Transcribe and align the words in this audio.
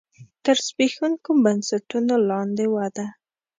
تر 0.43 0.57
زبېښونکو 0.67 1.29
بنسټونو 1.43 2.15
لاندې 2.29 2.65
وده. 2.75 3.05